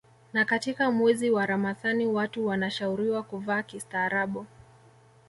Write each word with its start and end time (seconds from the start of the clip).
Na 0.33 0.45
katika 0.45 0.91
mwezi 0.91 1.29
wa 1.31 1.45
Ramadhani 1.45 2.05
watu 2.07 2.45
wanashauriwa 2.47 3.23
kuvaa 3.23 3.63
kistaarabu 3.63 4.45